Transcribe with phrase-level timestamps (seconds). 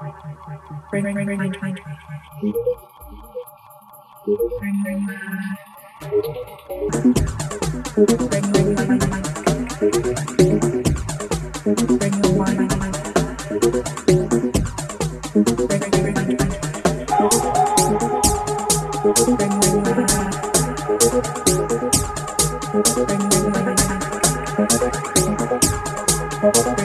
[0.00, 1.12] Bring,
[26.52, 26.83] bring,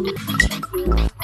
[0.00, 1.19] うん。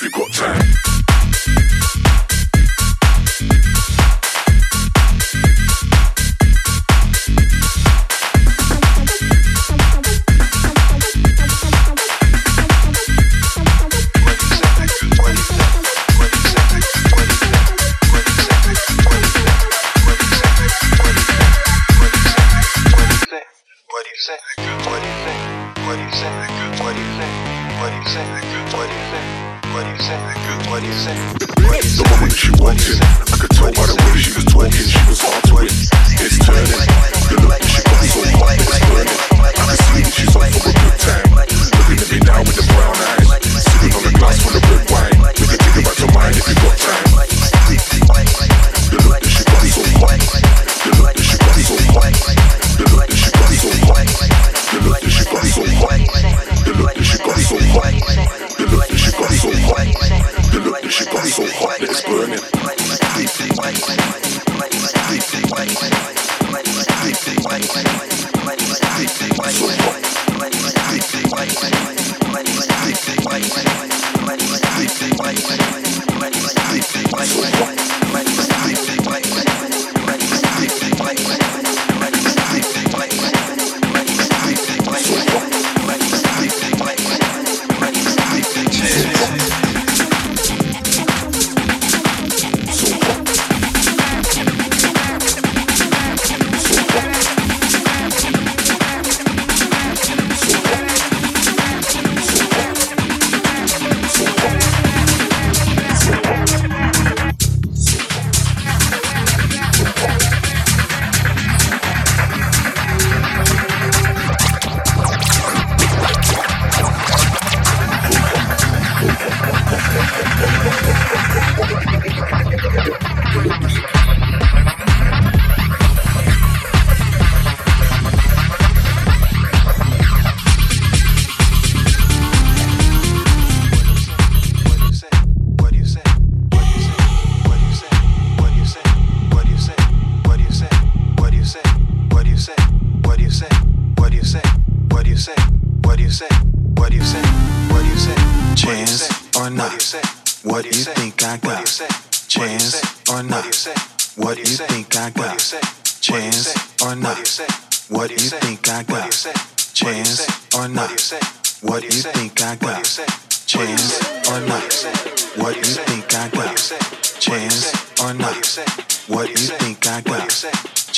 [0.00, 0.87] if you got time.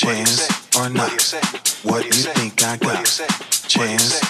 [0.01, 0.49] Chance
[0.79, 1.11] or not?
[1.83, 3.05] What you think I got?
[3.67, 4.20] Chance